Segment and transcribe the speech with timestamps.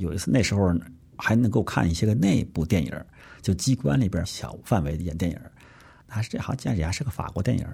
[0.00, 0.74] 有一次那时候
[1.16, 3.04] 还能够看一些个内部电影，
[3.42, 5.38] 就机关里边小范围的演电影。
[6.08, 7.66] 还是这好像也是个法国电影。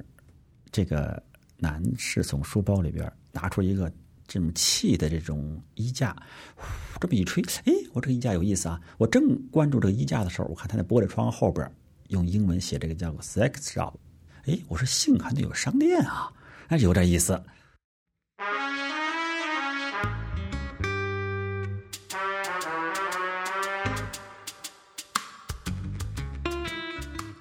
[0.70, 1.22] 这个
[1.56, 3.90] 男士从书包里边拿出一个
[4.26, 6.14] 这么气的这种衣架，
[7.00, 8.78] 这么一吹，哎，我这个衣架有意思啊！
[8.98, 11.70] 我正关注这个衣架的时候，我看他那玻璃窗后边
[12.08, 13.94] 用英文写这个叫 “sex shop”，
[14.46, 16.30] 哎，我说幸好那有商店啊，
[16.68, 17.40] 那有点意思。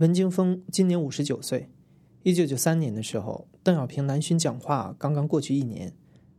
[0.00, 1.68] 文京峰今年五十九岁。
[2.22, 5.94] 一九九三年的时候，邓小平南巡讲话刚刚过去一年，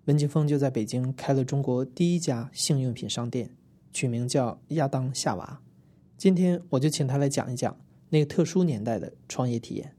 [0.06, 3.56] 文京峰就在北京开了中国第一家性用品商店，
[3.94, 5.62] 取名叫亚当夏娃。
[6.18, 9.96] 今天我就请他来讲一讲那个特殊年代的创业体验。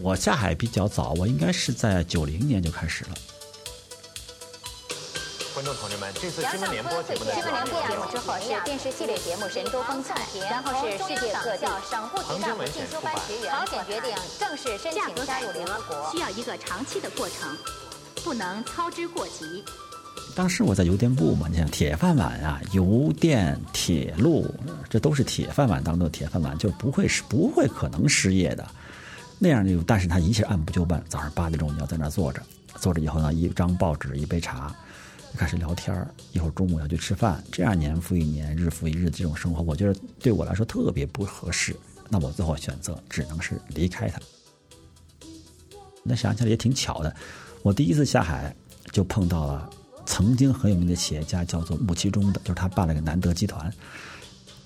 [0.00, 3.10] 我下海比较早，我应该是在九零年就开始了。
[5.62, 13.48] 观众同志们，这次新闻联播节目的新闻联播节目之后是电视系列节目《神州风采》，然后是世界各地省部级干部进修班学员。
[13.48, 17.56] 朝鲜决定正式申请加入联合国，需要一个长期的过程，
[18.24, 19.62] 不能操之过急。
[20.34, 24.52] 当时我在邮电部嘛，你想铁饭碗啊，邮电、铁路，
[24.90, 28.66] 这都是铁饭碗当中的铁饭碗，就不会是不会可能失业的
[29.38, 29.80] 那样就。
[29.84, 32.42] 但是他一切按部就班，早上八点钟你要在那坐着，
[32.80, 34.74] 坐着以后呢，一张报纸，一杯茶。
[35.36, 35.94] 开始聊天
[36.32, 41.74] 一会儿中午要去吃饭，这样年复一年，日复一日的这种生活，我觉得对我来说特别不合适。
[42.08, 44.20] 那我最后选择只能是离开他。
[46.02, 47.14] 那想起来也挺巧的，
[47.62, 48.54] 我第一次下海
[48.90, 49.70] 就碰到了
[50.04, 53.72] 曾经很有名的企业家，叫做穆其中的，就是他办了个南德集团，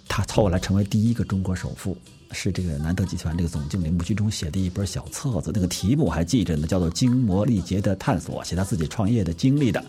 [0.09, 1.97] 他凑过来成为第一个中国首富，
[2.33, 9.85] 是这个南德集团这个总经理穆其中写的一本小册子，那个题目我还记着呢，叫做《经磨力竭的探索》，写他自己创业的经历的。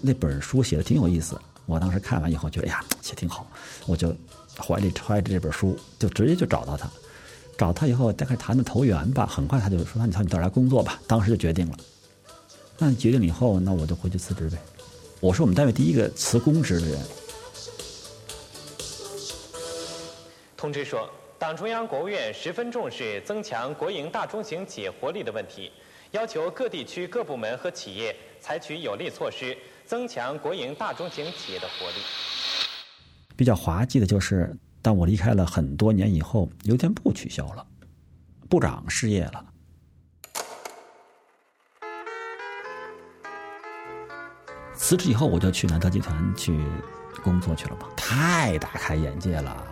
[0.00, 3.46] 那本书写的挺有意思，我当时看完以后觉得，哎呀，写挺好，
[3.86, 4.14] 我就
[4.58, 6.90] 怀里揣着这本书，就直接就找到他，
[7.58, 11.76] 找他以后大概谈的投缘吧，很快他就说，那你到你这儿来工作吧，当时就决定了。
[12.78, 14.56] 那决定以后，那我就回去辞职呗。
[15.20, 16.98] 我是我们单位第一个辞公职的人。
[20.56, 25.70] 通知说，党中央、国务院十分重视增强国营大中型企业活力的问题，
[26.12, 29.56] 要求各地区各部门和企业采取有力措施。
[29.90, 31.96] 增强国营大中型企业的活力。
[33.34, 37.66] 比较滑稽的就是，当我离开了很多年以后，邮电部取消了，
[38.48, 39.44] 部长失业了。
[44.76, 46.56] 辞职以后，我就去南德集团去
[47.24, 49.66] 工作去了吧，太大开眼界了。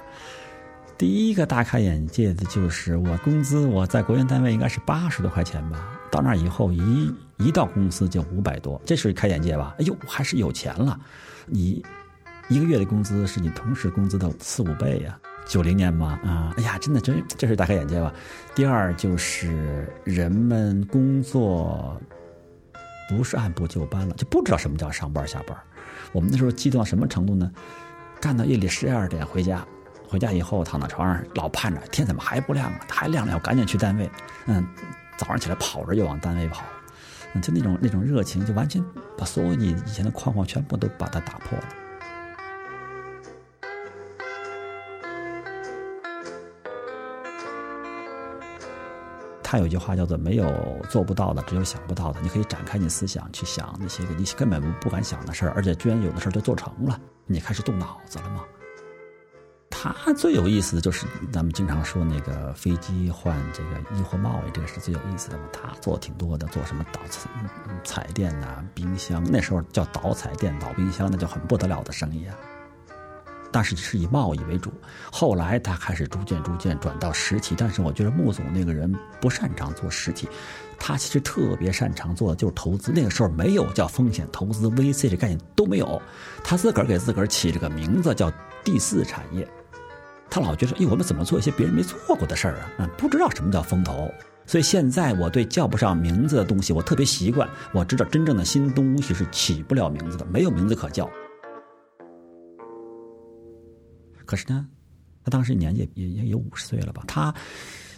[0.98, 7.14] 第一个大开眼界的就是我工资，我在国营单位应该是八十多块钱吧，到那以后一。
[7.38, 9.72] 一到公司就五百多，这是开眼界吧？
[9.78, 10.98] 哎呦，还是有钱了！
[11.46, 11.80] 你
[12.48, 15.16] 一个月的工资是你同事工资的四五倍呀！
[15.46, 18.12] 九零年嘛，啊，哎呀，真的真这是大开眼界吧？
[18.56, 21.96] 第二就是人们工作
[23.08, 25.56] 不是按部就班了，就不知道什么叫上班下班。
[26.10, 27.48] 我们那时候激动到什么程度呢？
[28.20, 29.64] 干到夜里十二点回家，
[30.08, 32.80] 回家以后躺在床上老盼着天怎么还不亮啊？
[32.88, 34.10] 还亮了要赶紧去单位。
[34.46, 34.66] 嗯，
[35.18, 36.64] 早上起来跑着就往单位跑。
[37.42, 38.82] 就那种那种热情，就完全
[39.16, 41.64] 把所有你以前的框框全部都把它打破了。
[49.42, 52.20] 他有一句话叫做“没有做不到的，只有想不到的”。
[52.22, 58.42] 你可以展开你思想去想那些个你根本不敢想的事儿，而且居然有的事儿就做成了，你开始动脑子了吗？
[59.80, 65.44] 他最有意思的就是咱们经常说那个飞机换这个衣货贸易，这个是最有意思的嘛。
[65.52, 67.30] 他做挺多的，做什么导彩
[67.84, 72.34] 彩电呐、冰箱，那时候叫导彩电、导冰箱，那就很不得了的生意啊。
[73.52, 74.72] 但是是以贸易为主。
[75.12, 80.28] 后来他开始逐渐逐渐转到实体，但是我觉得穆总那个人不擅长做实体，
[80.76, 82.90] 他其实特别擅长做的就是投资。
[82.92, 86.02] 那个时候没有叫风险投资、VC 这概念都没有，
[86.42, 88.28] 他自个儿给自个儿起了个名字叫
[88.64, 89.48] 第四产业。
[90.30, 92.72] 他老觉得，哎，我们怎么做一些别人没做过的事儿啊？
[92.78, 94.10] 嗯，不知道什么叫风投。
[94.46, 97.48] 所以现在我对叫不上名字的东西，我特别习惯。
[97.74, 101.08] 我知道真正的新东西是起不了名字的，没有名字可叫。
[104.24, 104.66] 可是呢，
[105.24, 107.02] 他当时年纪也也有五十岁了吧？
[107.06, 107.34] 他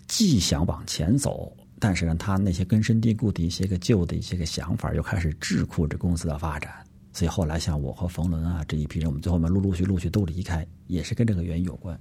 [0.08, 6.72] 既想往前走，但是呢，他那些根深蒂固的一些个旧的一些个想法，又开始桎梏着公司的发展。
[7.12, 11.98] 所以后来像我和冯仑啊这一批人，我们最后面陆陆续陆续都离开，也是跟这个原因有关。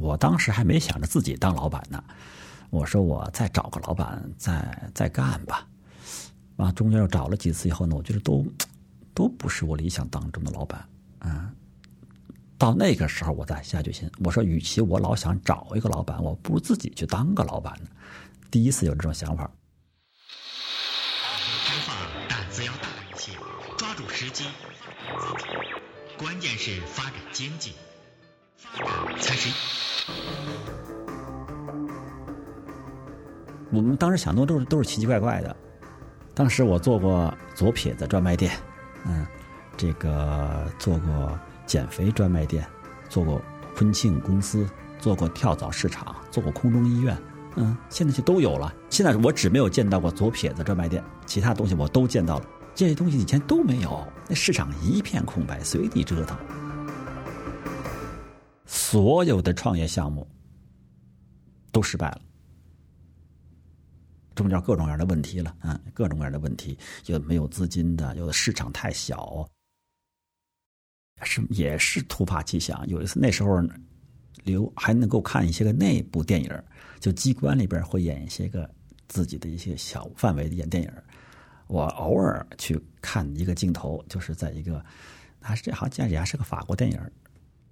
[0.00, 2.02] 我当时还没想着自己当老板呢。
[2.70, 5.66] 我说我再找个老板再再干吧，
[6.56, 8.46] 啊，中间又找了几次以后呢，我觉得都
[9.12, 10.88] 都不是我理想当中的老板，
[11.20, 11.50] 嗯，
[12.56, 17.88] 到那个时候我再下决心，我说与其我老想找一个老板，我不如自己去当个老板呢。
[18.52, 19.50] 第一次有这种想法。
[21.64, 21.96] 开放
[22.28, 23.32] 胆子要大一些，
[23.76, 24.44] 抓住时机，
[26.16, 27.74] 关键是发展经济，
[28.56, 29.50] 发展才是。
[33.72, 35.56] 我们当时想的都是都是奇奇怪怪的。
[36.34, 38.52] 当时我做过左撇子专卖店，
[39.06, 39.26] 嗯，
[39.76, 42.66] 这个做过减肥专卖店，
[43.08, 43.40] 做过
[43.76, 44.66] 婚庆公司，
[44.98, 47.16] 做过跳蚤市场，做过空中医院，
[47.56, 48.72] 嗯，现在就都有了。
[48.88, 52.44] 现在我只没有见到过左撇子专卖店，其他东西我都见到了。
[52.74, 56.36] 这些东西以前都没有，那市场一片空白，随地折腾。
[58.72, 60.24] 所有的创业项目
[61.72, 62.22] 都失败了。
[64.36, 69.44] 中间各种各样的问题了，嗯，各种各样的问题，有的没有资金的，有的市场太小，
[71.22, 72.86] 是也是突发奇想。
[72.86, 73.60] 有一次那时候，
[74.44, 76.62] 留还能够看一些个内部电影，
[77.00, 78.72] 就机关里边会演一些个
[79.08, 80.92] 自己的一些小范围的演电影。
[81.66, 84.82] 我偶尔去看一个镜头，就是在一个，
[85.40, 86.98] 还是这好像也是个法国电影，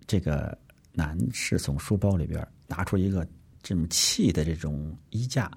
[0.08, 0.58] 这个
[0.98, 3.24] 男士从书包里边拿出一个。
[3.60, 5.50] 这种气的这种衣架，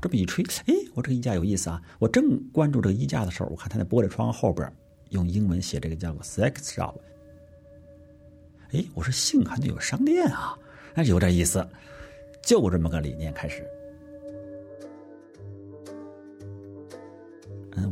[0.00, 1.82] 这么一吹，哎，我这个衣架有意思啊！
[1.98, 4.70] 我正关注这个衣架的时候，我看他那玻璃窗后边
[5.08, 6.94] 用英文写这个叫做 “sex shop”。
[8.72, 10.56] 哎，我说性还得有商店啊，
[10.94, 11.66] 那有点意思。
[12.42, 13.66] 就这么个理念开始。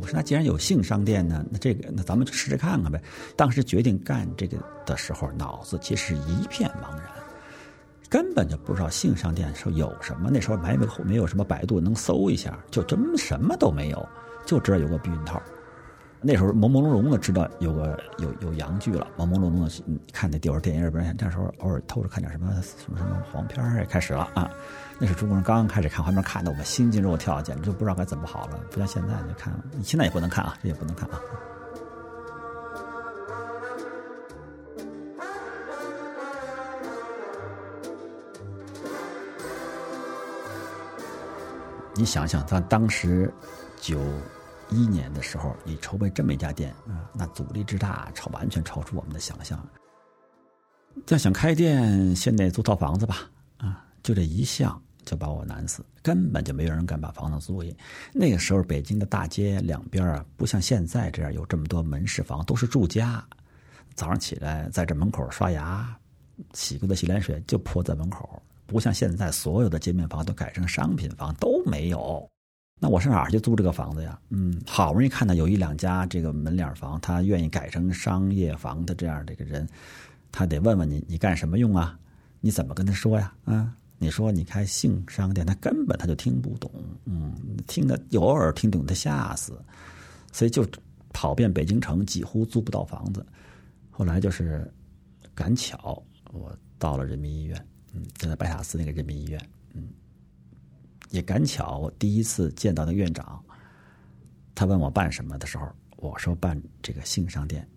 [0.01, 3.01] 我说那既然有性商店呢，那这个那咱们就试试看看呗。
[3.35, 7.07] 当时决定干这个的时候，脑子其实一片茫然。
[8.09, 14.07] 根本就不知道性商店说有什么，那时候没没没有什么百度能搜一下，就真什么都没有，
[14.45, 15.41] 就知道有个避孕套。
[16.25, 24.49] 那时候朦朦胧胧的知道有个有有洋剧了，朦朦胧胧的看那电影电影里边，那时候偶尔偷着看点什么什么什么黄片也开始了啊。
[24.99, 28.57] 那是中国人刚刚开始看黄片，看的我们心惊肉跳，简直就不知道该怎么好了。
[28.71, 29.53] 不像现在，你看
[29.83, 31.19] 现在也不能看啊，这也不能看啊。
[41.95, 43.31] 你想想，他当时
[43.79, 43.99] 九
[44.69, 49.63] 一年的时候，你筹备这么一家店啊，那阻力之大，超完全超出我们的想象。
[51.07, 57.75] 要想开店，先得租套房子吧，啊，就这一项就把我难死，根本就没有人敢把房子租给。
[58.13, 63.23] 那个时候，北京的大街两边啊，不像现在这样有这么多门市房，都是住家。
[63.95, 65.95] 早上起来，在这门口刷牙，
[66.53, 68.41] 洗过的洗脸水就泼在门口。
[68.65, 72.27] 不像现在，所有的街面房都改成商品房，都没有。
[72.79, 74.19] 那我上哪儿去租这个房子呀？
[74.29, 79.67] 嗯，好不容易看到有一两家这个门脸房，他愿意改成商业房的这样的个人，
[80.31, 81.97] 他得问问你，你干什么用啊？
[82.41, 83.33] 你怎么跟他说呀？
[83.45, 86.69] 啊，你说你开性商店，他根本他就听不懂。
[87.05, 87.33] 嗯，
[87.67, 89.57] 听得偶尔听懂，他吓死。
[90.33, 90.67] 所以就
[91.13, 93.25] 跑遍北京城，几乎租不到房子。
[93.91, 94.69] 后来就是
[95.33, 96.03] 赶巧，
[96.33, 97.67] 我到了人民医院。
[97.93, 99.39] 嗯，就在白塔寺那个人民医院，
[99.73, 99.87] 嗯，
[101.13, 103.39] 也赶巧，我第一次见到那院长，
[104.55, 105.67] 他问我办什么的时候，
[105.97, 107.69] 我说办这个性商店，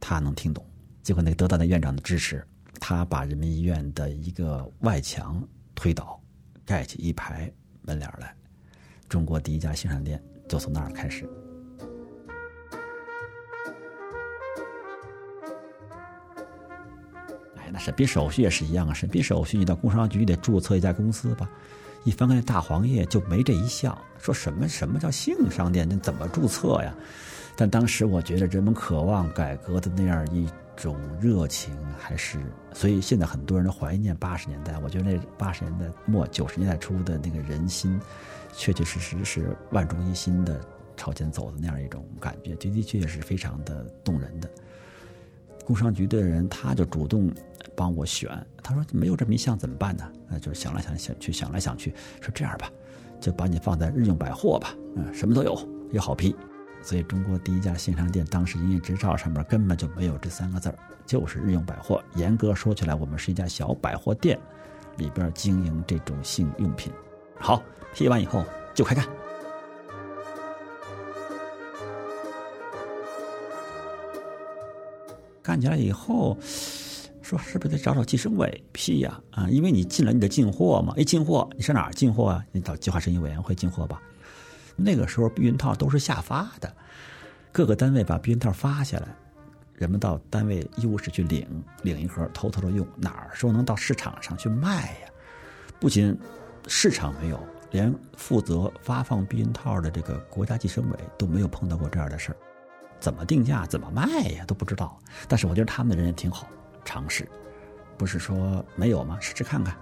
[0.00, 0.64] 他能听懂。
[1.02, 2.42] 结果那得到那院长的支持，
[2.80, 6.18] 他把人民医院的一个外墙推倒，
[6.64, 8.34] 盖起一排门脸来，
[9.10, 10.18] 中国第一家性商店
[10.48, 11.28] 就从那儿开始。
[17.56, 21.46] 哎那审批手续也是一样啊，审批手续你到工商局得注册一家公司吧？
[22.04, 26.94] 一翻开大黄页就没这一项，说什么什么叫性商店，那怎么注册呀？
[27.56, 32.38] 但当时我觉得人们渴望改革的那样一种热情，还是
[32.72, 34.78] 所以现在很多人都怀念八十年代。
[34.82, 38.00] 我觉得那八十年代末九十年代初的那个人心，
[38.54, 40.58] 确确实实是万众一心的
[40.96, 44.48] 朝前走的那样一种感觉，的的确确是非常的动人的。
[45.66, 47.30] 工商局的人他就主动
[47.74, 48.30] 帮我选，
[48.62, 50.10] 他说没有这么一项怎么办呢？
[50.28, 52.70] 那就是想来想想去，想来想去，说这样吧，
[53.20, 55.58] 就把你放在日用百货吧，嗯，什么都有，
[55.90, 56.34] 也好批。
[56.82, 60.74] 所以，中国第一家线上店当时营业执照上面根本就没有这三个字儿，
[61.04, 62.02] 就是日用百货。
[62.14, 64.38] 严格说起来，我们是一家小百货店，
[64.96, 66.90] 里边经营这种性用品。
[67.38, 67.62] 好，
[67.92, 68.42] 批完以后
[68.74, 69.04] 就开干。
[75.42, 76.36] 干起来以后，
[77.30, 79.20] 说是不是得找找计生委批呀？
[79.30, 82.44] 啊，因为你进来你得进货嘛，一进货你上哪儿进货啊？
[82.50, 84.02] 你找计划生育委员会进货吧。
[84.74, 86.74] 那个时候避孕套都是下发的，
[87.52, 89.06] 各个单位把避孕套发下来，
[89.74, 91.46] 人们到单位医务室去领，
[91.84, 95.08] 领一盒偷偷的用，哪儿说能到市场上去卖呀？
[95.78, 96.18] 不仅
[96.66, 97.38] 市场没有，
[97.70, 102.36] 连负责发放避孕套的这个国家计生委都没有碰到过这样的事儿，
[102.98, 104.98] 怎么定价、怎么卖呀都不知道。
[105.28, 106.48] 但是我觉得他们的人也挺好，
[106.84, 107.28] 尝试，
[107.96, 109.18] 不是说没有吗？
[109.20, 109.76] 试试看看。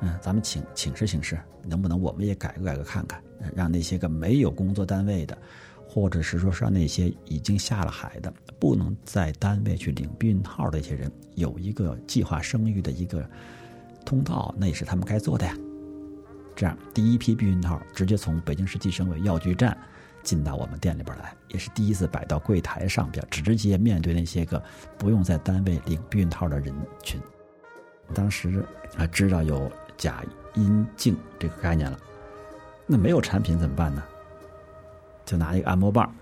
[0.00, 3.22] 嗯，咱们请请示请示，能不能我们也改革改革看看，
[3.54, 5.38] 让那些个没有工作单位的，
[5.86, 13.24] 或者是说让那些已经下了海的，不能在单位去领避孕套的一些人，有一个计划生育的一个
[14.04, 15.56] 通道，那也是他们该做的呀。
[16.56, 19.76] 这样，第一批避孕套直接从北京市计生委药局站
[20.22, 24.62] 进到我们店里边来，也是第一次摆到柜台上边，直接面对那些个
[24.96, 27.20] 不用在单位领避孕套的人群。
[28.14, 28.64] 当时
[28.96, 29.70] 啊，知道有。
[29.98, 30.20] 假
[30.54, 31.96] 阴茎这个概念了，
[32.88, 34.02] 那没有产品怎么办呢？
[35.24, 36.12] 就拿一个按摩棒，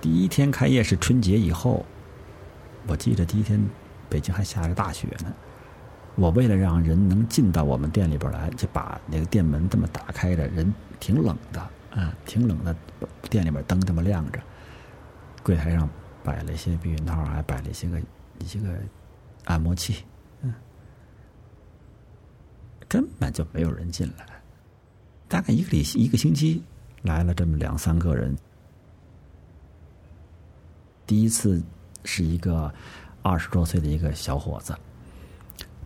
[0.00, 1.86] 第一天开业是春节以后，
[2.86, 3.62] 我记得第一天
[4.08, 5.32] 北京还下着大雪呢。
[6.16, 11.60] 我为了让人能进到我们店里边来，就把那个店门这么打开着，人挺冷的。
[11.90, 12.74] 啊，挺冷的，
[13.30, 14.40] 店里边灯这么亮着，
[15.44, 15.88] 柜台上
[16.24, 18.00] 摆了一些避孕套，还摆了一些个
[18.40, 18.68] 一些个
[19.44, 20.04] 按摩器，
[20.42, 20.52] 嗯，
[22.88, 24.26] 根本就没有人进来。
[25.28, 26.60] 大概一个礼一个星期
[27.02, 28.36] 来了这么两三个人，
[31.06, 31.62] 第一次
[32.04, 32.72] 是一个
[33.22, 34.74] 二十多岁的一个小伙子，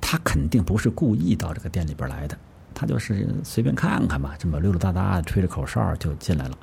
[0.01, 2.37] 他肯定不是故意到这个店里边来的。
[2.75, 6.57] 他就是随便看看吧，这么溜溜达达吹着口哨就进来了。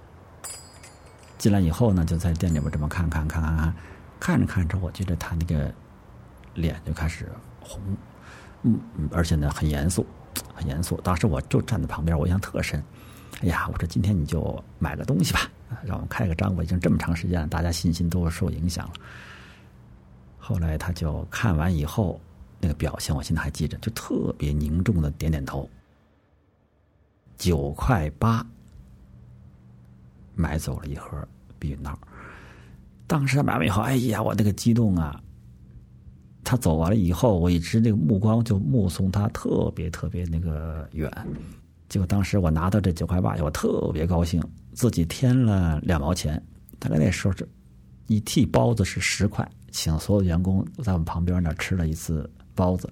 [1.37, 3.73] 进来以后呢，就在店里边这么看看看看看，
[4.19, 5.69] 看着看着，我觉得他那个
[6.53, 7.81] 脸就开始红，
[8.63, 8.79] 嗯，
[9.11, 10.05] 而且呢很严肃，
[10.53, 10.99] 很严肃。
[11.01, 12.81] 当时我就站在旁边，我印象特深。
[13.41, 15.41] 哎呀，我说今天你就买个东西吧，
[15.83, 16.55] 让我们开个张。
[16.55, 18.93] 我已经这么长时间了，大家信心都受影响了。
[20.47, 22.21] 后来他就看完以后
[22.59, 25.67] 那个表现，我现在还记着，就特别凝重的点点头。
[27.35, 28.45] 九块八
[30.35, 31.97] 买走了一盒避孕套，
[33.07, 35.19] 当时他买完以后，哎呀，我那个激动啊！
[36.43, 41.11] 他走完了以后，我一直那个目光就目送他特别特别那个远。
[41.89, 44.39] 结果当时我拿到这九块八，我特别高兴，
[44.73, 46.39] 自己添了两毛钱。
[46.77, 47.49] 大概那时候是
[48.07, 52.91] 一屉包子是十块，请所有员工在我们旁边那吃了一次包子。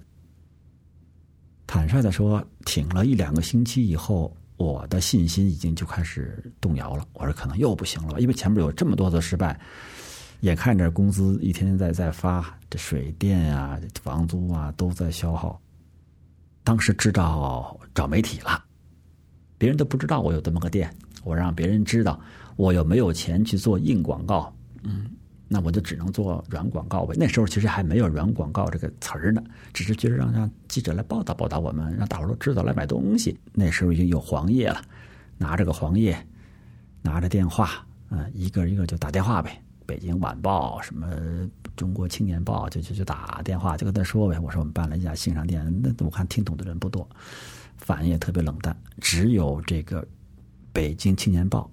[1.65, 7.05] 坦率的说，挺了一两个星期以后，我的信心已经就开始动摇了。
[7.13, 9.59] 我说可能又不行了吧，因为前面有这么多的失败，
[10.41, 15.59] 眼看着工资一天天在在发，这水电啊、房租啊都在消耗。
[16.63, 18.63] 当时知道找媒体了，
[19.57, 20.93] 别人都不知道我有这么个店，
[21.23, 22.19] 我让别人知道，
[22.55, 24.53] 我又没有钱去做硬广告，
[24.83, 25.09] 嗯。
[25.49, 27.13] 那我就只能做软广告呗。
[27.15, 33.37] 那时候其实还没有软广告这个词儿呢，只是觉得让让记者来报道报道我们，让大伙都知道来买东西。
[33.51, 34.81] 那时候已经有黄页了，
[35.37, 36.17] 拿着个黄页，
[37.03, 39.61] 拿着电话，嗯，一个一个就打电话呗。
[39.85, 41.07] 北京晚报、什么
[41.75, 44.39] 中国青年报，就就就打电话，就跟他说呗。
[44.39, 47.07] 我说我们办了一家线上店，那我看听懂的人不多，
[47.77, 48.75] 反应也特别冷淡。
[49.01, 50.03] 只有这个
[50.71, 51.69] 北京青年报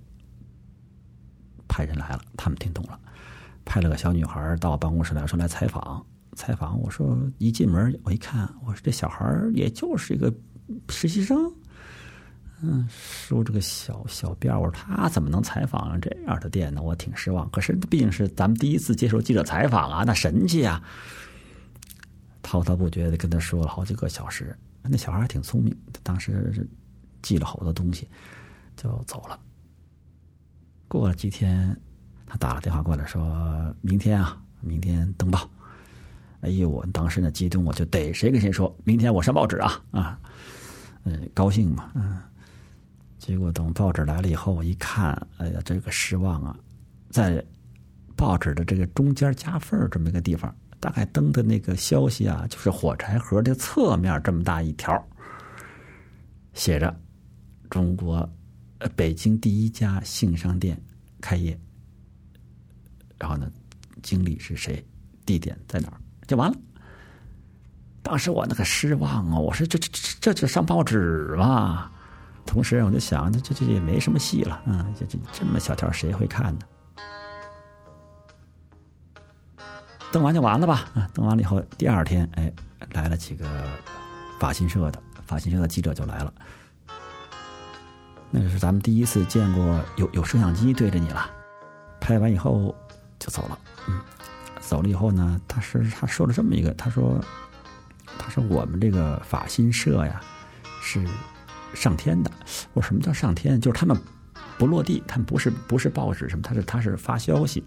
[1.71, 2.99] 派人来了，他们听懂了。
[3.65, 9.25] 派了个小女孩到我办公室来说来采访，采访我说一进门我一看，我说这小孩
[9.55, 10.35] 也就是一个
[10.89, 11.51] 实习生，
[12.61, 16.83] 嗯，梳这个小小辫我说他怎么能采访这样的店呢？
[16.83, 17.49] 我挺失望。
[17.51, 20.83] 可是毕竟是咱们第一次接受记者采访啊，那神气啊！
[22.43, 26.69] 滔滔不绝的跟他说了好几个小时，那小孩还挺聪明，当时
[27.23, 28.09] 记了好多东西，
[28.77, 29.39] 就走了。
[30.91, 31.81] 过了几天，
[32.27, 35.49] 他打了电话过来，说明天啊，明天登报。
[36.41, 40.19] 哎呦，我当时呢激动，我就逮谁跟谁说，明天我上报纸啊啊，
[41.05, 42.19] 嗯，高兴嘛，嗯。
[43.19, 46.59] 结果等报纸来了以后，我一看，哎呀，这个失望啊，
[47.09, 47.41] 在
[48.17, 55.07] 报纸的这个中间夹缝这么一个地方，大概登的那个消息啊，就是火柴盒的侧面这么大一条，
[56.53, 56.99] 写着
[57.71, 58.29] “中国
[58.81, 60.79] 呃北京第一家性商店
[61.21, 61.59] 开业”，
[63.19, 63.51] 然后呢，
[64.03, 64.85] 经理是谁，
[65.25, 66.01] 地点在哪儿。
[66.27, 66.59] 就完了。
[68.03, 69.39] 当时我那个失望啊！
[69.39, 71.91] 我说这这这这就上报纸嘛。
[72.47, 76.61] 同时我就想，这这这也没什么戏了，嗯，这这这么小条谁会看呢？
[80.11, 80.91] 登完就完了吧？
[80.95, 82.53] 啊，登完了以后，第二天，哎，
[82.93, 83.47] 来了几个
[84.41, 86.35] 法新社的法新社的记者就来了。
[88.31, 91.31] 那是咱们第一次见过有有摄像机对着你了。
[92.01, 92.75] 拍完以后
[93.19, 93.59] 就走了，
[93.89, 94.01] 嗯。
[94.61, 97.19] 走了以后呢，他是他说了这么一个，他说，
[98.19, 100.21] 他说我们这个法新社呀，
[100.81, 101.05] 是
[101.75, 102.31] 上天的。
[102.73, 103.61] 我说什么叫上天？
[103.61, 104.01] 就是他们
[104.59, 107.65] 不落地，他们不是不是报纸什么，他是他是发消息。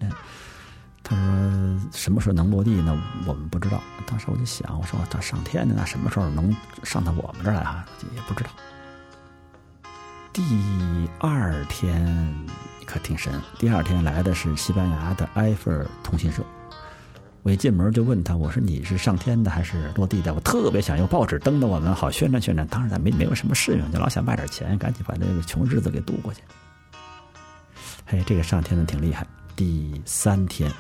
[1.03, 2.97] 他说什么时候能落地呢？
[3.27, 3.81] 我们不知道。
[4.05, 7.85] 当时我就想，我说他上天的，那什么时候能上到我们这儿来啊？
[8.15, 8.49] 也不知道。
[10.33, 10.43] 第
[11.19, 12.35] 二天
[12.87, 16.43] 可挺神，第二天来的是西班牙的埃菲尔通讯社。
[17.43, 20.33] 我一进门就问他：“我说你是上天的还是落地的？
[20.33, 22.67] 我特别想用报纸登的我们好宣传宣传。
[22.67, 26.41] 当然咱没没有什么事情，就老想卖点钱，赶紧把这个穷日子给度过去。”
[28.07, 29.27] 嘿，这个上天的挺厉害。
[29.55, 30.71] 第三天，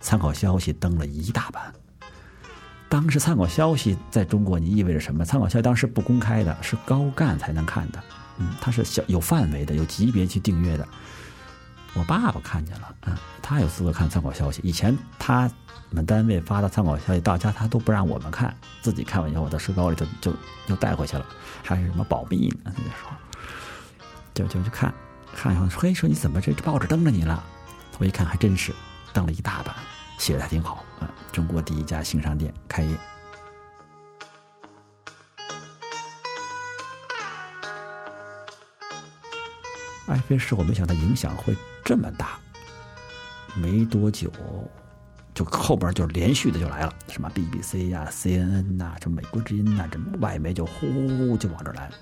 [0.00, 1.72] 参考消息登了一大版。
[2.88, 5.24] 当时参考消息在中国，你意味着什么？
[5.24, 8.02] 参考消息当时不公开的，是高干才能看的。
[8.38, 10.86] 嗯，它是小有范围的，有级别去订阅的。
[11.94, 14.60] 我爸爸看见了，嗯，他有资格看参考消息。
[14.64, 15.50] 以前他。
[15.90, 20.34] 们单位发的参考消息到家，他都不让我们看，自己看完以后，我到书包里头就
[20.66, 21.24] 就带回去了，
[21.62, 22.72] 还是什么保密呢？
[22.78, 23.12] 那时候
[24.34, 24.92] 就就去看，
[25.36, 27.44] 看以后说：“嘿，说你怎么这报纸登着你了？”
[27.98, 28.74] 我一看，还真是
[29.12, 29.72] 登了一大版，
[30.18, 30.84] 写的还挺好。
[31.00, 32.98] 嗯，中国第一家新商店开业，
[40.14, 42.38] 埃菲尔，我没想到影响会这么大。
[43.54, 44.30] 没多久。
[45.34, 51.94] 就后边就连续的就来了，什么 BBC 呀、CNN 呐，什么美国之音呐，这外媒就呼呼呼就往这来了。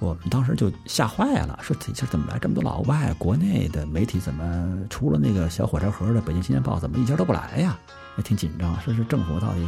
[0.00, 3.14] 我们当时就吓坏了，说这怎么来这么多老外？
[3.20, 7.78] 国内的媒体怎么除了那个小火柴盒的《北京青年报》，怎么一家都不来呀？
[8.16, 9.64] 也挺紧张，说是政府到底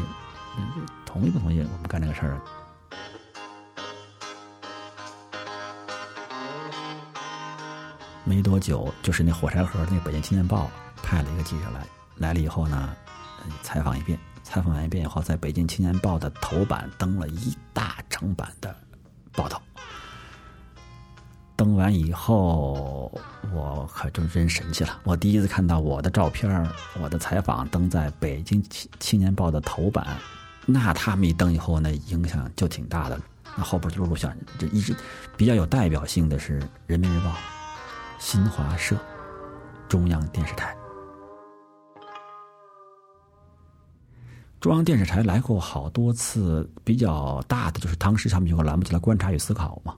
[1.06, 2.40] 同意不同意我们干这个事儿？
[8.24, 10.64] 没多久，就是那火柴盒那《北京青年报》。
[11.02, 12.96] 派了一个记者来，来了以后呢，
[13.62, 18.74] 采访一遍，采访完一遍以后，在北京青年报的头版登了一大整版的
[19.32, 19.60] 报道。
[21.54, 23.12] 登完以后，
[23.52, 26.66] 我可就真神气了，我第一次看到我的照片，
[27.02, 30.16] 我的采访登在北京青青年报的头版，
[30.64, 33.20] 那他们一登以后，那影响就挺大的。
[33.56, 34.96] 那后边就陆陆续续，这一直
[35.36, 37.30] 比较有代表性的是人民日报、
[38.18, 38.96] 新华社、
[39.88, 40.74] 中央电视台。
[44.60, 49.94] 中央电视台来过好多次，比较大的就是当时他们有个栏目叫《观察与思考》嘛。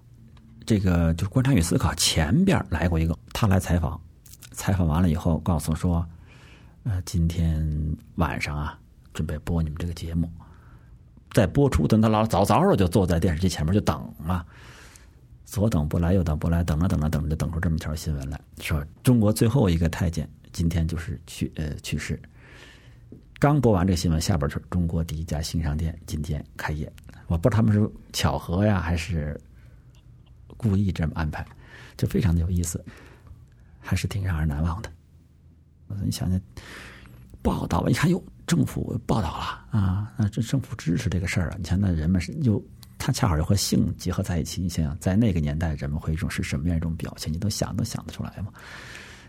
[0.65, 4.01] 这个就是《观察与思考》前边来过一个，他来采访，
[4.51, 6.05] 采访完了以后告诉说
[6.83, 7.65] ：“呃，今天
[8.17, 8.77] 晚上啊，
[9.15, 10.29] 准备播你们这个节目，
[11.31, 14.45] 在播出等他老早早的就坐在电视机前面就等嘛，
[15.47, 22.21] 左等不来，右等不来，等着等着等着，等出这么一条新闻来，说中国最后一个太监今天就是去呃去世。”
[23.39, 26.91] 刚播完这个新闻，下边是中国第一家新商店今天开业。
[27.27, 29.39] 我不知道他们是巧合呀，还是
[30.57, 31.47] 故意这么安排，
[31.97, 32.83] 就非常的有意思，
[33.79, 34.91] 还是挺让人难忘的。
[36.03, 36.41] 你想想，
[37.43, 41.57] 报道吧，一看哟，政府报道了啊，那这政府支持这个事儿啊。
[41.59, 42.61] 你想那人们是又
[43.07, 47.33] 他恰好就和性结合在一起，你想想，在那个年代，人们会一种是什么样一种表情？
[47.33, 48.53] 你都想都想得出来吗？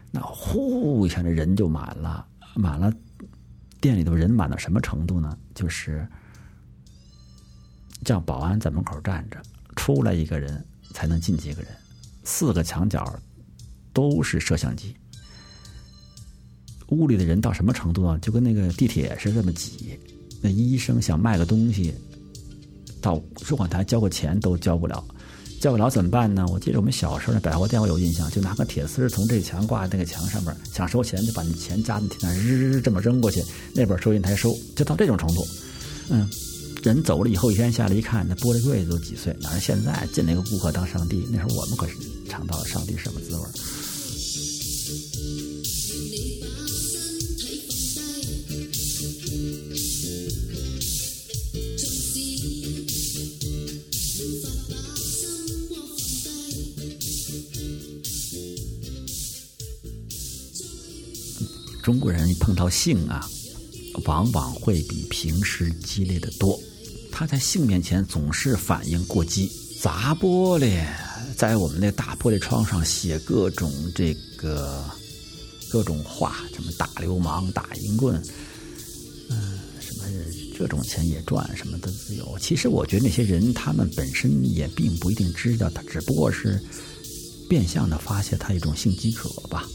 [0.09, 2.91] 那呼一下，这人就满了，满了。
[3.79, 5.37] 店里头人满到什么程度呢？
[5.53, 6.07] 就是
[8.03, 9.39] 叫保安在门口站着，
[9.75, 11.71] 出来一个人才能进几个人，
[12.23, 13.07] 四个墙角
[13.93, 14.95] 都是摄像机。
[16.87, 18.17] 屋里的人到什么程度啊？
[18.23, 19.99] 就跟那个地铁是这么挤。
[20.41, 21.93] 那医生想卖个东西，
[23.01, 25.03] 到收款台交个钱都交不了，
[25.59, 26.45] 交不了怎么办呢？
[26.51, 35.45] 我记得我们小时候那百货店我有印象，就拿个铁丝从这墙挂那个墙上面，想收钱就把那钱夹在那日日这么扔过去，那边收银台收，就到这种程度。
[36.09, 36.29] 嗯，
[36.83, 39.35] 人走了以后，一天下来一看，那玻璃柜子都几岁？
[39.41, 41.27] 哪是现在进来个顾客当上帝？
[41.31, 41.95] 那时候我们可是
[42.29, 43.49] 尝到了上帝什么滋味儿。
[61.87, 63.25] 中国人碰到性啊，
[64.03, 66.59] 往往会比平时激烈的多。
[67.09, 70.85] 他在性面前总是反应过激，砸玻璃，
[71.37, 74.83] 在我们那大玻璃窗上写各种这个
[75.69, 78.21] 各种话，什么大流氓、大淫棍，
[79.29, 80.03] 嗯，什么
[80.57, 82.37] 这种钱也赚，什么的自由。
[82.37, 86.61] 其实我觉得那些人他们本身也并不一定知道，他只不过是
[87.47, 89.65] 变相的发泄他一种性饥渴吧。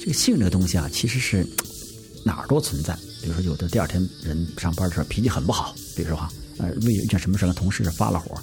[0.00, 1.46] 这个性这个东西啊，其实是
[2.24, 2.98] 哪儿都存在。
[3.22, 8.34] 比如说，有的第二天人上班的时候脾气很不好，比如说哈，呃，为一件什么事儿，同事发了火，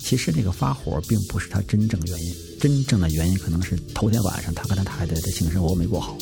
[0.00, 6.16] 其实那个发火并不是他真正原因，真正的原因可能是头天晚上他跟他太太的性生活没过好。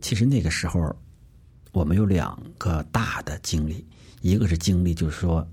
[0.00, 0.80] 其实那个时候，
[1.70, 3.86] 我们有两个大的经历，
[4.20, 5.46] 一个是经历，就是说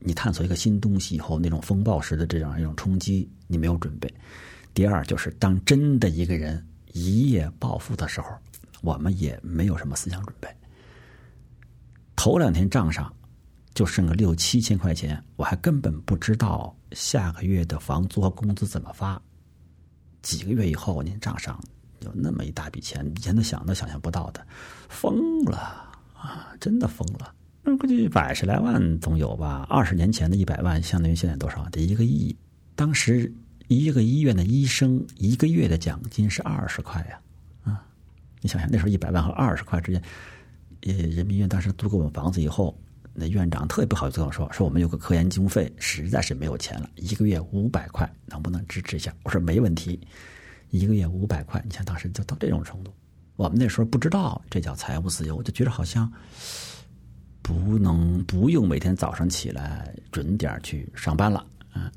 [0.00, 0.12] 你。
[0.12, 4.12] 探索一个新东西以后，那种风暴式的这样一种冲击，你没有准备。
[4.74, 8.28] 第二，就是当真的一个人一夜暴富的时候，
[8.82, 10.48] 我们也没有什么思想准备。
[12.16, 13.10] 头两天账上
[13.72, 19.20] 就剩个六七千块钱，我还根本不知道下个月的房租和工资怎么发。
[20.20, 21.58] 几个月以后，您账上
[22.00, 24.46] 有那么一大笔钱，以前都想都想象不到的，
[24.90, 25.56] 疯了
[26.14, 26.52] 啊！
[26.60, 27.34] 真的疯了。
[27.62, 29.66] 那估计百十来万总有吧。
[29.68, 31.68] 二十年前的一百万，相当于现在多少？
[31.68, 32.34] 得一个亿。
[32.74, 33.30] 当时
[33.68, 37.20] 一个医院的医生一个月的奖金是二十块呀，
[37.64, 37.84] 啊，
[38.40, 40.02] 你想想那时候一百万和二十块之间，
[40.86, 42.74] 呃，人民医院当时租给我们房子以后，
[43.12, 49.14] 那院长特别不好意思跟我说，说我们有个科研经费，实在是没有钱了，一个月五百块，能不能支持一下？
[49.22, 50.00] 我说没问题，
[50.70, 52.90] 一个月五百块，你像当时就到这种程度。
[53.36, 56.10] 我们那时候不知道这叫财务自由，我就觉得好像。
[57.50, 61.90] 不能不用每天早上起来准点去上班了，嗯，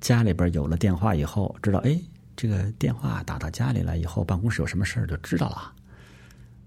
[0.00, 1.98] 家里边有了电话以后，知道哎，
[2.36, 5.72] 这个电话打到家里来以后，办公室有什么事儿就知道了，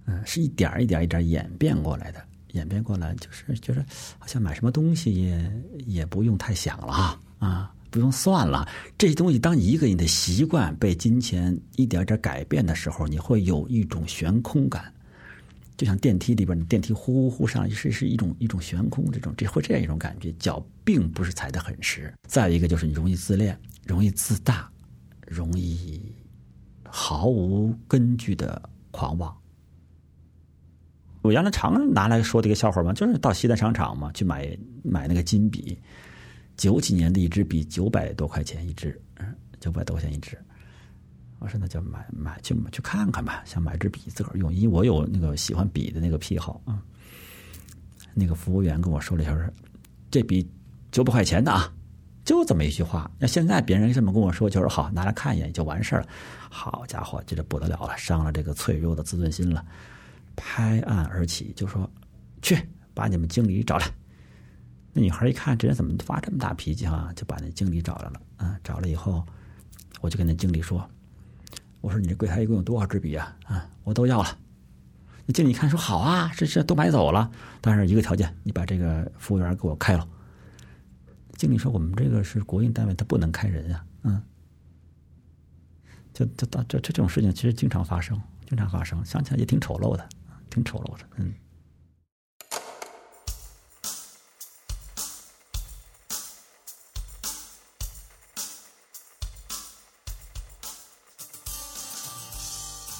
[0.05, 3.85] 嗯，是一点一点一点演变过来的，演变过来就是觉得
[4.19, 14.91] 好像买什么东西也也不用太想了啊，不用算了，这些东西当一个人的习惯被金钱一点点改变的时候，你会有一种悬空感。
[15.77, 22.13] 就像电梯里边，电梯呼呼呼上，是是一种一种悬空，这种这会这样一种感觉，脚并不是踩得很实。
[22.27, 24.69] 再一个就是你容易自恋，容易自大，
[25.27, 26.01] 容易
[26.89, 29.35] 毫无根据的狂妄。
[31.21, 35.77] 我原来常拿来说这个笑话嘛，就是到西单商场嘛去买买那个金笔，
[36.55, 40.37] 九几年的一支笔九百多块钱一支，嗯，九百多块钱一支。
[41.39, 46.81] 我说那就买买去去看看吧，想买支笔自个儿用，因为我有那个喜欢笔的那个癖好啊。
[48.13, 49.37] 那个服务员跟我说了一下，
[50.09, 50.49] 这笔
[50.91, 51.71] 九百块钱的啊，
[52.23, 53.11] 就这么一句话。
[53.19, 56.07] 那现在别人这么跟我说，就是好拿来看一眼就完事儿了。
[56.49, 59.65] 好家伙，这就不得了了，伤了这个脆弱的自尊心了。
[60.37, 61.89] 拍案而起就说
[62.41, 62.57] ：“去
[62.93, 63.85] 把你们经理找来。”
[64.93, 68.21] 那女孩一看这人怎么发这么大脾气哈，就把那经理找来了。
[68.37, 69.25] 嗯，找了以后，
[69.99, 70.89] 我就跟那经理说。
[71.85, 73.37] 我说你这柜台一共有多少支笔啊？
[73.45, 74.37] 啊，我都要了。
[75.27, 77.29] 那经理一看说好啊，这这都买走了。
[77.61, 80.07] 但是一个条件，你把这个服务员给我开了。
[81.35, 83.85] 经理说我们这个是国营单位，他不能开人啊。
[84.01, 84.19] 嗯，
[86.11, 88.19] 就就到这这这种事情其实经常发生，
[88.49, 90.09] 经常发生，想起来也挺丑陋的，
[90.49, 91.05] 挺丑陋的。
[91.17, 91.31] 嗯。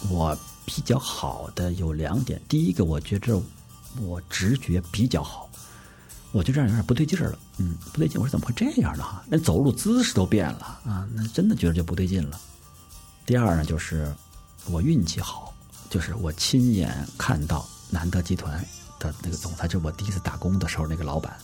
[0.10, 3.42] 我比较好的有两点，第一个，我觉着
[4.02, 5.50] 我直觉比较好，
[6.32, 9.04] 我就这样有点不对劲儿了，嗯，不对劲，我说怎么会这样呢？
[9.04, 12.40] 哈，那走路姿势都变了啊，那真的觉得就不对劲了。
[13.26, 14.14] 第二呢，就是
[14.66, 15.54] 我运气好，
[15.90, 18.64] 就是我亲眼看到南德集团
[19.00, 21.36] 的那个总裁，就是我第一次打工的时候，那个老板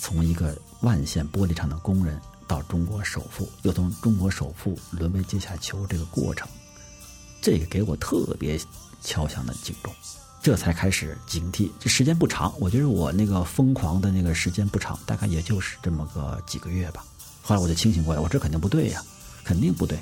[0.00, 6.48] 从一个万线玻璃厂的工人到中国首富，又从中国首富沦为阶下囚这个过程，
[7.40, 8.58] 这个给我特别
[9.02, 9.92] 敲响的警钟，
[10.42, 11.70] 这才开始警惕。
[11.78, 17.04] 这时间不长，我觉得我那个疯狂的那个时间不长，大概也就是这么个几个月吧。
[17.42, 19.02] 后来我就清醒过来，我这肯定不对呀，
[19.44, 19.98] 肯定不对。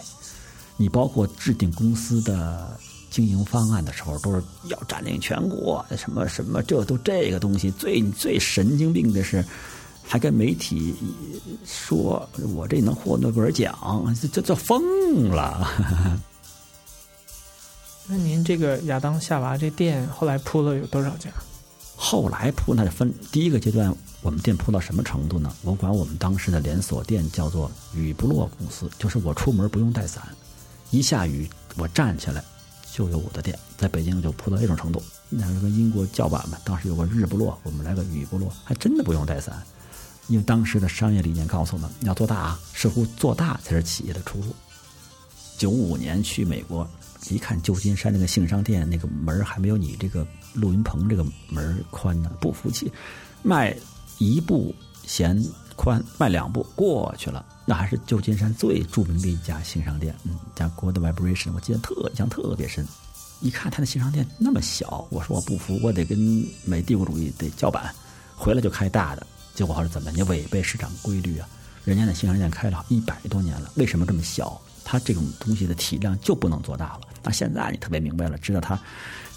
[0.76, 2.78] 你包括制定公司的
[3.10, 7.70] 经营方案的时候，都是要占领全国，什么什么，这都这个东西。
[7.70, 9.44] 最最神经病的是，
[10.02, 10.96] 还跟媒体
[11.64, 15.70] 说我这能获诺贝尔奖，这这这疯了。
[18.06, 21.30] 那您这个亚当夏娃这店后来铺了有多少家？
[21.96, 23.94] 后来铺那就分第一个阶段。
[24.20, 25.54] 我们店铺到什么程度呢？
[25.62, 30.26] 我管我们当时的连锁店叫做“雨不落公司”，就是我出门不用带伞，
[30.90, 32.42] 一下雨我站起来
[32.90, 33.58] 就有我的店。
[33.76, 35.02] 在北京就铺到这种程度。
[35.28, 39.62] 那个跟英国叫板嘛，当时有个“日不落”，我们来个“雨不落”，还真的不用带伞，
[40.28, 44.54] 因为当时的商业理念告诉我们要做大啊，似乎做大才是企业的出路。
[45.58, 46.88] 九五年去美国，
[47.30, 52.92] 一看旧金山那个信商店，那个门还没有你这个录音棚这个门宽呢，不服气，
[53.42, 53.76] 迈。
[54.18, 54.72] 一步
[55.04, 57.44] 嫌宽，迈两步过去了。
[57.66, 62.86] 那还是旧金山最著名的一家新商店，嗯，叫 Good Vibration，我记得特印象特别深。
[63.40, 67.92] 一看他的新商店那么小，我说我不服，我得跟美帝国主义得叫板，
[68.36, 69.26] 回来就开大的。
[69.52, 70.12] 结果是怎么？
[70.12, 71.48] 你违背市场规律啊！
[71.84, 74.58] 人家那新商店开了一百多年了，为什么这么小？
[74.84, 77.00] 他这种东西的体量就不能做大了。
[77.24, 78.78] 那现在你特别明白了，知道他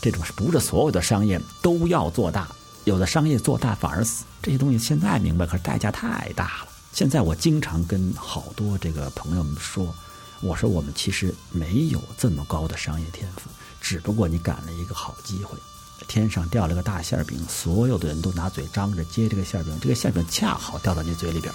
[0.02, 2.48] 这种是不是所有的商业都要做大？
[2.84, 6.68] 有的商业做大反而死，这些东西现在明白，可是代价太大了。
[6.94, 9.94] 现在我经常跟好多这个朋友们说，
[10.42, 13.50] 我说我们其实没有这么高的商业天赋，
[13.82, 15.58] 只不过你赶了一个好机会，
[16.08, 21.54] 天上掉了个大馅饼，所有的人都拿嘴张着接这个馅饼，这个馅饼恰好掉到你嘴里边。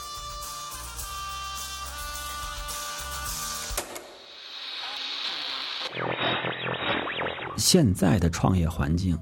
[7.73, 9.19] 现在的创业环境。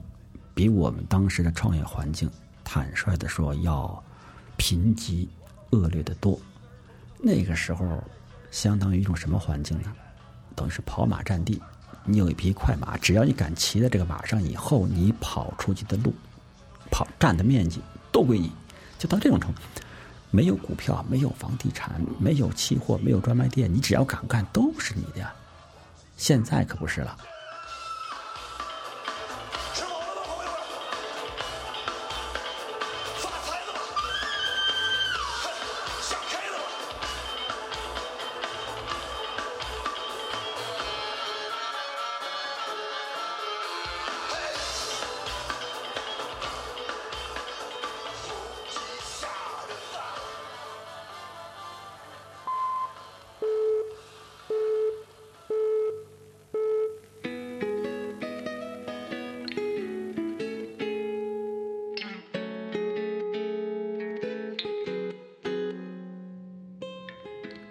[0.56, 2.28] 比我们当时的创业环境，
[2.64, 4.02] 坦率的说，要
[4.56, 5.28] 贫瘠
[5.70, 6.36] 恶劣的多。
[7.20, 8.02] 那个时候，
[8.50, 9.92] 相当于一种什么环境呢？
[10.56, 11.62] 等于是跑马占地。
[12.04, 16.12] 你有一匹快马，只要你敢骑在这个马上，以后你跑出去的路、
[16.90, 18.50] 跑占的面积都归你。
[18.98, 19.60] 就到这种程度，
[20.32, 25.24] 没有股票，没有房地产，没有期货，没有专卖店，你只要敢干，都是你的。
[26.16, 27.16] 现在可不是了。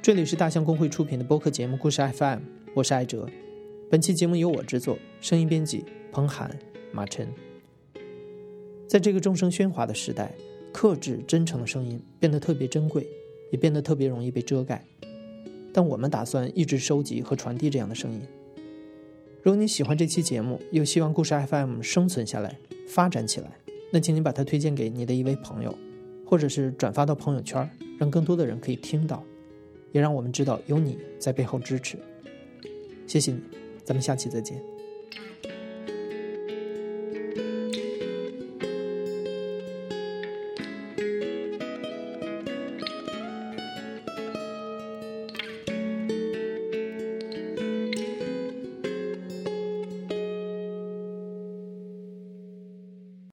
[0.01, 2.37] 这里是大象公会出品的播客节目《故事 FM》，
[2.73, 3.27] 我是艾哲。
[3.91, 6.57] 本期节目由我制作，声音编辑彭涵、
[6.93, 7.27] 马晨。
[8.87, 10.33] 在这个众声喧哗的时代，
[10.71, 13.05] 克制真诚的声音变得特别珍贵，
[13.51, 14.85] 也变得特别容易被遮盖。
[15.73, 18.21] 但我们打算一直收集和传递这样的声音。
[19.43, 22.57] 如果你喜欢这期节目，又希望故事 FM 生存下来、
[22.87, 23.51] 发展起来，
[23.91, 25.77] 那请你把它推荐给你的一位朋友，
[26.25, 29.21] 或者是转发到朋友圈，让更多的人可以听到。
[29.91, 31.97] 也让我们知道有你在背后支持，
[33.07, 33.41] 谢谢你，
[33.83, 34.61] 咱们下期再见。